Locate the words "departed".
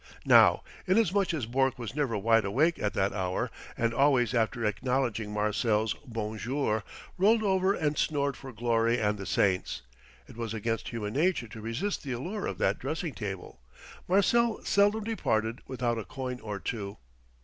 15.03-15.61